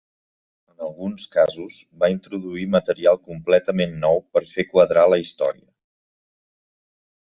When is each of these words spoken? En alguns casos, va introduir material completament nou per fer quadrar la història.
En 0.71 0.79
alguns 0.87 1.27
casos, 1.35 1.75
va 2.05 2.09
introduir 2.15 2.65
material 2.77 3.21
completament 3.29 3.97
nou 4.09 4.21
per 4.35 4.47
fer 4.57 4.69
quadrar 4.75 5.09
la 5.15 5.25
història. 5.27 5.67